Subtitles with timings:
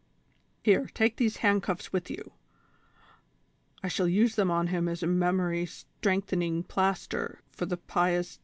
[0.63, 2.33] Here, take these handcuffs with you,
[3.83, 8.39] I shall use them on him as a memory strengthening plaster for the pious